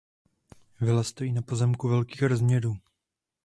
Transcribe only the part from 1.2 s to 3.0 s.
na pozemku velkých rozměrů.